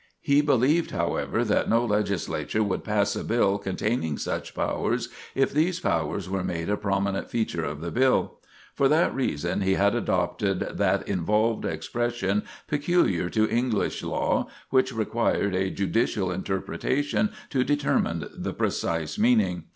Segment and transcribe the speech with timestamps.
[0.19, 5.79] He believed, however, that no legislature would pass a bill containing such powers if these
[5.79, 8.39] powers were made a prominent feature of the bill.
[8.73, 15.53] For that reason he had adopted that involved expression peculiar to English law which required
[15.53, 19.65] a judicial interpretation to determine the precise meaning.